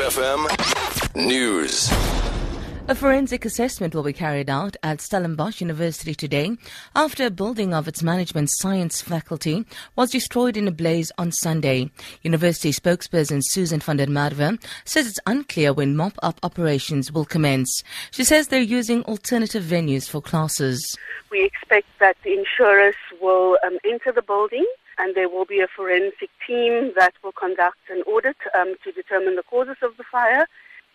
[0.00, 0.48] FM
[1.14, 1.90] News.
[2.88, 6.56] A forensic assessment will be carried out at Stellenbosch University today
[6.96, 9.66] after a building of its management science faculty
[9.96, 11.90] was destroyed in a blaze on Sunday.
[12.22, 17.82] University spokesperson Susan van der Merwe says it's unclear when mop-up operations will commence.
[18.10, 20.96] She says they're using alternative venues for classes.
[21.30, 24.64] We expect that the insurers will um, enter the building
[25.00, 29.34] and there will be a forensic team that will conduct an audit um, to determine
[29.36, 30.46] the causes of the fire.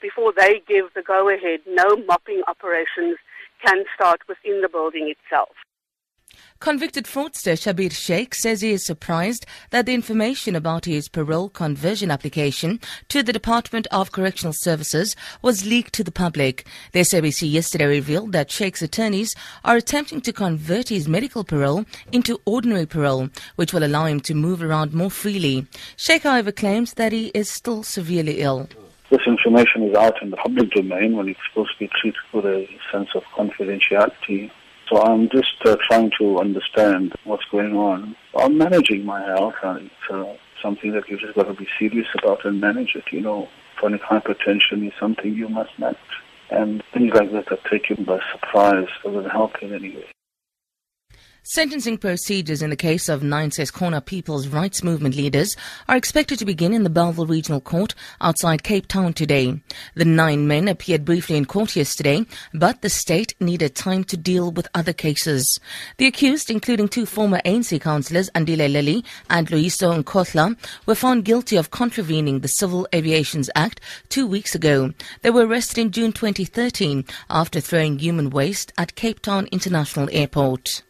[0.00, 3.16] Before they give the go ahead, no mopping operations
[3.64, 5.54] can start within the building itself.
[6.62, 12.08] Convicted fraudster Schabir Shaik says he is surprised that the information about his parole conversion
[12.08, 16.64] application to the Department of Correctional Services was leaked to the public.
[16.92, 22.40] The SABC yesterday revealed that Shaik's attorneys are attempting to convert his medical parole into
[22.44, 25.66] ordinary parole, which will allow him to move around more freely.
[25.96, 28.68] Shaik, however, claims that he is still severely ill.
[29.10, 32.46] This information is out in the public domain when it's supposed to be treated with
[32.46, 34.52] a sense of confidentiality
[34.88, 38.16] so I'm just uh, trying to understand what's going on.
[38.38, 42.08] I'm managing my health, and it's uh, something that you just got to be serious
[42.18, 43.04] about and manage it.
[43.10, 45.96] You know, chronic hypertension is something you must manage,
[46.50, 50.06] and things like that that take you by surprise doesn't help in any way.
[51.44, 55.56] Sentencing procedures in the case of nine Corner People's Rights Movement leaders
[55.88, 59.60] are expected to begin in the Bellville Regional Court outside Cape Town today.
[59.96, 64.52] The nine men appeared briefly in court yesterday, but the state needed time to deal
[64.52, 65.58] with other cases.
[65.96, 70.56] The accused, including two former ANC councillors, Andile Lili and Loyiso Nkohla,
[70.86, 74.92] were found guilty of contravening the Civil Aviation Act two weeks ago.
[75.22, 80.82] They were arrested in June 2013 after throwing human waste at Cape Town International Airport.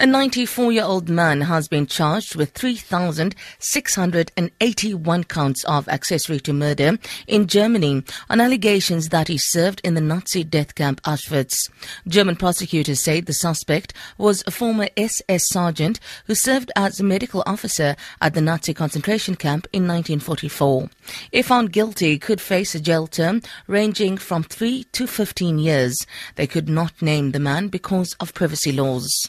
[0.00, 6.96] A 94 year old man has been charged with 3,681 counts of accessory to murder
[7.26, 11.68] in Germany on allegations that he served in the Nazi death camp Auschwitz.
[12.06, 17.42] German prosecutors say the suspect was a former SS sergeant who served as a medical
[17.44, 20.90] officer at the Nazi concentration camp in 1944.
[21.32, 25.96] If found guilty, could face a jail term ranging from 3 to 15 years.
[26.36, 29.28] They could not name the man because of privacy laws.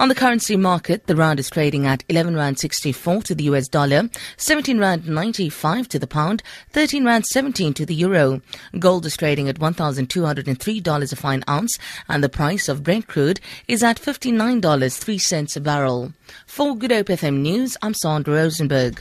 [0.00, 3.68] On the currency market, the rand is trading at 11 rand 64 to the US
[3.68, 8.40] dollar, 17 rand 95 to the pound, 13 rand 17 to the euro.
[8.78, 13.82] Gold is trading at $1,203 a fine ounce, and the price of Brent crude is
[13.82, 16.12] at $59.03 a barrel.
[16.46, 19.00] For Good Hope FM News, I'm Sandra Rosenberg.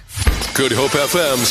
[0.54, 1.44] Good Hope FM